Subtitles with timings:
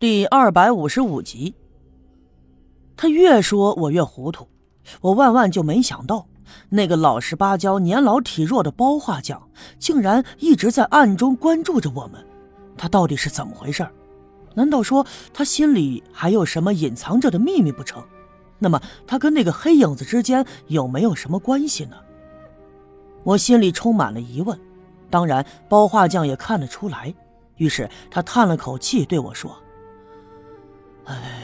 [0.00, 1.54] 第二百五十五集，
[2.96, 4.48] 他越说我越糊涂，
[5.02, 6.26] 我万万就没想到，
[6.70, 9.46] 那个老实巴交、年老体弱的包画匠，
[9.78, 12.26] 竟然一直在暗中关注着我们。
[12.78, 13.86] 他到底是怎么回事？
[14.54, 18.02] 难道说他心里还有什么隐藏着的秘密不成？
[18.58, 21.96] 那么他跟那个黑影子之间有没有什么关系呢？
[23.22, 24.58] 我心里充满了疑问。
[25.10, 27.14] 当然，包画匠也看得出来，
[27.56, 29.54] 于是他叹了口气对我说。
[31.10, 31.42] 唉，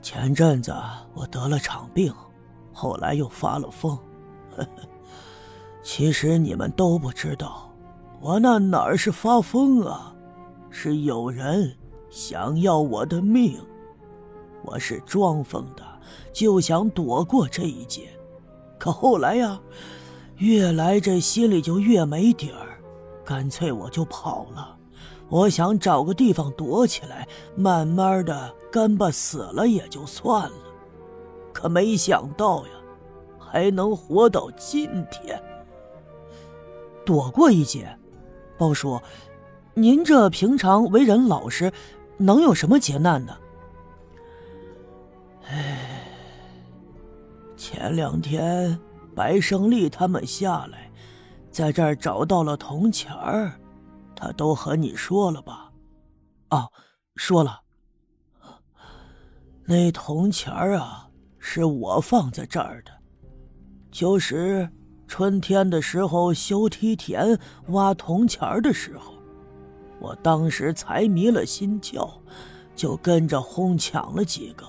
[0.00, 0.74] 前阵子
[1.12, 2.10] 我得了场病，
[2.72, 3.98] 后来又发了疯。
[5.82, 7.70] 其实你们都不知道，
[8.18, 10.14] 我那哪儿是发疯啊，
[10.70, 11.76] 是有人
[12.08, 13.60] 想要我的命。
[14.62, 15.84] 我是装疯的，
[16.32, 18.08] 就想躲过这一劫。
[18.78, 19.60] 可后来呀，
[20.38, 22.80] 越来这心里就越没底儿，
[23.22, 24.75] 干脆我就跑了。
[25.28, 27.26] 我想找个地方躲起来，
[27.56, 30.56] 慢慢的干巴死了也就算了，
[31.52, 32.72] 可没想到呀，
[33.38, 35.42] 还能活到今天。
[37.04, 37.98] 躲过一劫，
[38.56, 39.00] 包叔，
[39.74, 41.72] 您这平常为人老实，
[42.18, 43.36] 能有什么劫难呢？
[45.48, 46.02] 唉，
[47.56, 48.78] 前两天
[49.14, 50.90] 白胜利他们下来，
[51.50, 53.52] 在这儿找到了铜钱儿。
[54.16, 55.70] 他都和你说了吧？
[56.50, 56.72] 哦，
[57.14, 57.60] 说了。
[59.66, 62.90] 那铜钱儿啊，是我放在这儿的。
[63.90, 64.68] 就是
[65.06, 69.14] 春天的时候修梯田、挖铜钱儿的时候，
[70.00, 72.10] 我当时才迷了心窍，
[72.74, 74.66] 就跟着哄抢了几个。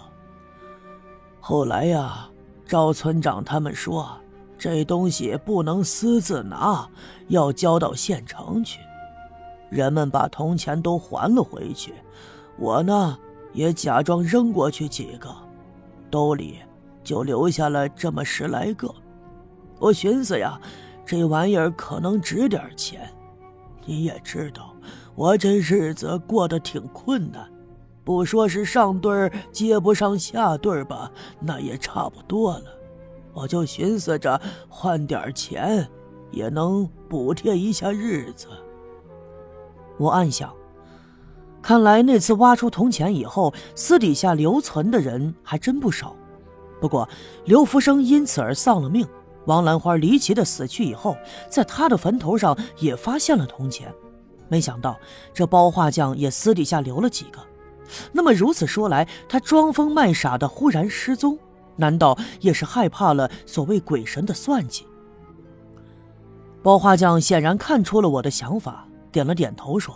[1.40, 2.30] 后来呀，
[2.66, 4.18] 赵村长他们说，
[4.58, 6.90] 这东西不能私自拿，
[7.28, 8.80] 要交到县城去。
[9.70, 11.94] 人们把铜钱都还了回去，
[12.58, 13.18] 我呢
[13.54, 15.30] 也假装扔过去几个，
[16.10, 16.60] 兜里
[17.04, 18.94] 就留下了这么十来个。
[19.80, 20.60] 我寻思呀，
[21.06, 23.10] 这玩意儿可能值点钱。
[23.86, 24.74] 你也知道，
[25.16, 27.50] 我这日子过得挺困难，
[28.04, 32.66] 不说是上顿接不上下顿吧，那也差不多了。
[33.34, 35.88] 我就寻思着换点钱，
[36.32, 38.48] 也能补贴一下日子。
[39.98, 40.54] 我暗想，
[41.62, 46.16] 看来那次挖出铜钱以后，私底下留存的人还真不少。
[46.80, 47.10] 不过，
[47.46, 49.08] 刘福生因此而丧了命，
[49.46, 51.18] 王兰花离奇的死去以后，
[51.50, 53.92] 在他的坟头上也发现了铜钱。
[54.48, 54.98] 没想到，
[55.34, 57.40] 这包画匠也私底下留了几个。
[58.12, 61.38] 那么如此说来，他装疯卖傻的忽然失踪，
[61.78, 64.86] 难道也是害怕了所谓鬼神的算计？
[66.62, 68.88] 包画匠显然看出了我的想法。
[69.18, 69.96] 点了点头，说：“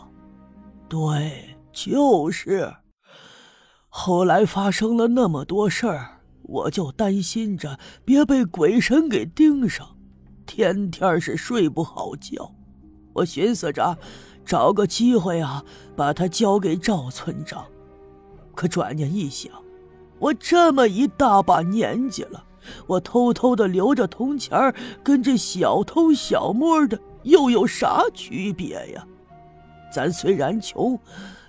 [0.90, 2.74] 对，就是。
[3.88, 9.96] 后来发生了那么多事儿，我就担心着别被鬼神给盯上，
[10.48, 12.52] 天天是睡不好觉。
[13.14, 13.96] 我寻思着
[14.44, 15.64] 找个机会啊，
[15.96, 17.64] 把他交给赵村长。
[18.56, 19.52] 可转念一想，
[20.18, 22.44] 我这么一大把年纪了，
[22.88, 24.74] 我偷偷的留着铜钱
[25.04, 29.08] 跟这小偷小摸的。”又有啥区别呀？
[29.92, 30.98] 咱虽然穷，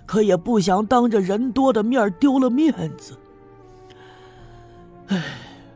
[0.05, 3.17] 可也不想当着人多的面丢了面子。
[5.07, 5.23] 唉，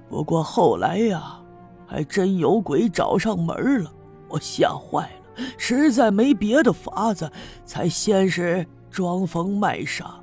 [0.09, 1.39] 不过后来呀，
[1.85, 3.91] 还真有鬼找上门了，
[4.27, 7.31] 我吓坏了，实在没别的法子，
[7.65, 10.19] 才先是装疯卖傻，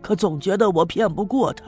[0.00, 1.64] 可总觉得我骗不过他，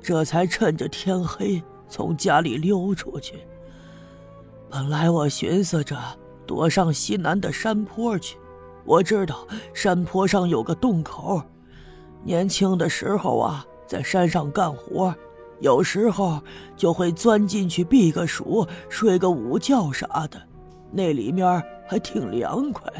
[0.00, 3.34] 这才趁着天黑从家里溜出去。
[4.70, 5.98] 本来我寻思着。
[6.44, 8.36] 躲上西南的山坡去，
[8.84, 11.42] 我知道山坡上有个洞口。
[12.24, 15.14] 年轻的时候啊，在山上干活，
[15.60, 16.40] 有时候
[16.76, 20.40] 就会钻进去避个暑，睡个午觉啥的，
[20.90, 22.90] 那里面还挺凉快。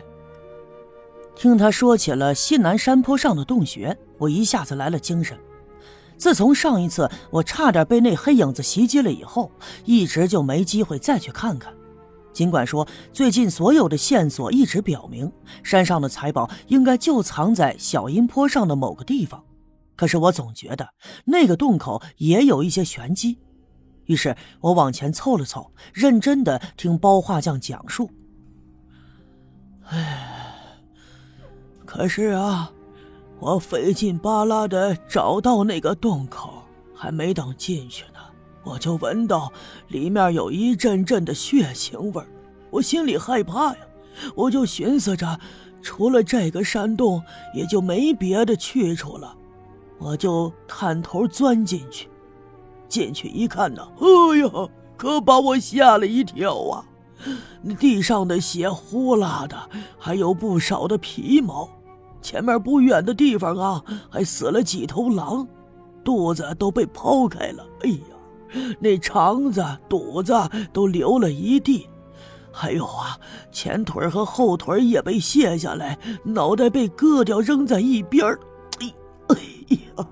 [1.35, 5.39] 听他说起了西南山坡上的洞穴，我一下子来了精神。
[6.19, 9.51] 自从上一次我差点被那黑影子袭击了以后，
[9.85, 11.73] 一直就没机会再去看看。
[12.33, 15.31] 尽管说最近所有的线索一直表明
[15.63, 19.45] 山上的财宝应该就藏在小阴坡上的某个地方，
[19.97, 20.89] 可是我总觉得
[21.25, 23.39] 那个洞口也有一些玄机。
[24.07, 28.11] 于是我往前凑了凑，认真的听包画匠讲述。
[29.85, 30.55] 唉，
[31.85, 32.73] 可是啊，
[33.39, 36.65] 我费劲巴拉的找到那个洞口，
[36.95, 38.05] 还没等进去。
[38.65, 39.53] 我就闻到
[39.89, 42.25] 里面有一阵阵的血腥味
[42.71, 43.79] 我心里害怕呀，
[44.35, 45.39] 我就寻思着
[45.83, 47.23] 除了这个山洞，
[47.55, 49.37] 也就没别的去处了。
[49.99, 52.09] 我就探头钻进去，
[52.89, 56.85] 进去一看呢，哎呀，可把我吓了一跳啊！
[57.61, 59.57] 那地上的血呼啦的，
[59.99, 61.69] 还有不少的皮毛。
[62.21, 65.47] 前面不远的地方啊，还死了几头狼，
[66.05, 67.67] 肚子都被剖开了。
[67.83, 68.12] 哎呀，
[68.79, 70.35] 那肠子、肚子
[70.73, 71.89] 都流了一地。
[72.51, 73.19] 还有啊，
[73.51, 78.27] 前腿和后腿也被卸下来，脑袋被割掉扔在一边
[78.81, 78.93] 哎，
[79.29, 79.37] 哎
[79.97, 80.07] 呀，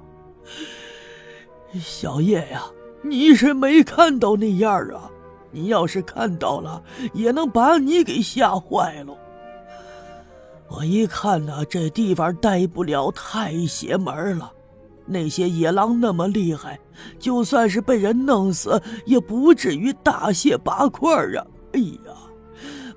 [1.81, 2.65] 小叶呀，
[3.03, 5.11] 你是没看到那样啊？
[5.53, 6.83] 你要是看到了，
[7.13, 9.15] 也能把你给吓坏了。
[10.69, 14.53] 我一看呢，这地方待不了，太邪门了。
[15.11, 16.79] 那些野狼那么厉害，
[17.19, 21.45] 就算是被人弄死，也不至于大卸八块啊！
[21.73, 22.15] 哎呀，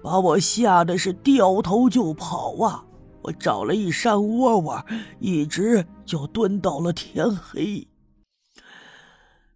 [0.02, 2.86] 把我吓得是掉头就跑啊！
[3.24, 4.86] 我找了一山窝窝，
[5.20, 7.88] 一直就蹲到了天黑。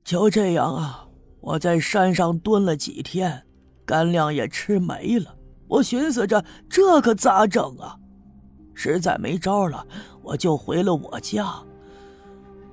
[0.03, 1.03] 就这样啊。
[1.39, 3.45] 我在山上蹲了几天，
[3.85, 5.33] 干粮也吃没了。
[5.67, 7.95] 我寻思着这可咋整啊？
[8.73, 9.85] 实在没招了，
[10.21, 11.53] 我就回了我家。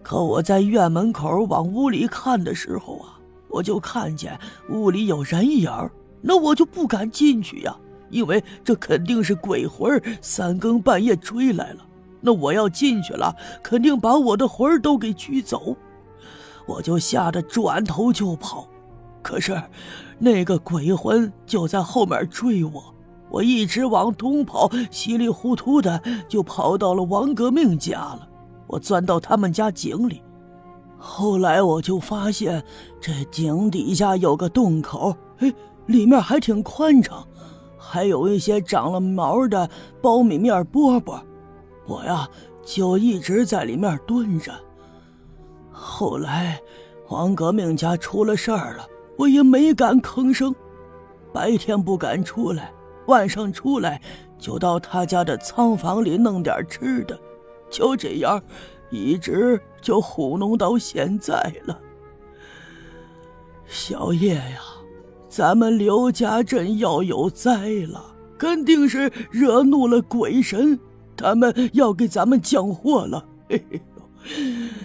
[0.05, 3.19] 可我在院门口往屋里看的时候啊，
[3.49, 5.69] 我就看见屋里有人影
[6.21, 7.75] 那我就不敢进去呀，
[8.11, 11.79] 因为这肯定是鬼魂三更半夜追来了。
[12.21, 15.75] 那我要进去了，肯定把我的魂都给驱走。
[16.67, 18.69] 我就吓得转头就跑，
[19.23, 19.61] 可是
[20.19, 22.95] 那个鬼魂就在后面追我。
[23.31, 28.29] 我一直往东跑，稀里糊涂的就跑到了王革命家了。
[28.66, 30.22] 我钻到他们家井里，
[30.99, 32.64] 后来我就发现
[33.00, 35.52] 这井底下有个洞口，哎，
[35.87, 37.26] 里面还挺宽敞，
[37.78, 39.69] 还有一些长了毛的
[40.00, 41.20] 苞米面饽饽。
[41.87, 42.28] 我呀，
[42.64, 44.52] 就一直在里面蹲着。
[45.70, 46.58] 后来，
[47.08, 48.87] 王革命家出了事儿了，
[49.19, 50.55] 我也没敢吭声。
[51.32, 52.72] 白天不敢出来，
[53.08, 54.00] 晚上出来
[54.38, 57.19] 就到他家的仓房里弄点吃的，
[57.75, 58.41] 就这样，
[58.88, 61.35] 一直就糊弄到现在
[61.65, 61.76] 了。
[63.67, 64.61] 小叶呀，
[65.29, 70.79] 咱们刘家镇要有灾了，肯定是惹怒了鬼神，
[71.17, 73.26] 他们要给咱们降祸了。
[73.49, 73.82] 嘿嘿。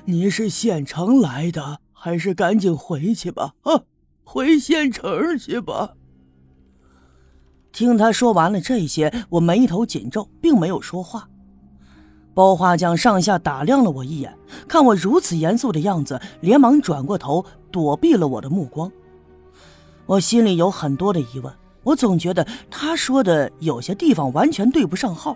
[0.06, 3.54] 你是县城来的，还是赶紧回去吧？
[3.62, 3.84] 啊，
[4.24, 5.94] 回县城去吧。
[7.72, 11.30] 听他说完了这些，我眉头紧皱，并没有说话。
[12.40, 14.34] 包花匠上下打量了我一眼，
[14.66, 18.90] 看我如此严肃的样子，连忙转过头躲避了我的目光。
[20.06, 21.54] 我心里有很多的疑问，
[21.84, 25.36] 我总觉得他说的有些地方完全对不上号。